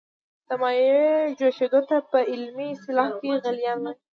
د 0.47 0.49
مایع 0.61 1.07
جوشیدو 1.39 1.81
ته 1.89 1.97
په 2.11 2.19
علمي 2.31 2.67
اصطلاح 2.73 3.09
کې 3.19 3.29
غلیان 3.43 3.79
وايي. 3.83 3.97